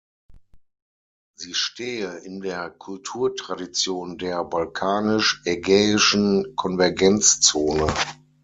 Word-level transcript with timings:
Sie 1.35 1.53
stehe 1.53 2.17
in 2.21 2.39
der 2.41 2.71
Kulturtradition 2.71 4.17
der 4.17 4.43
„balkanisch-ägäischen 4.43 6.55
Konvergenzzone“. 6.55 7.93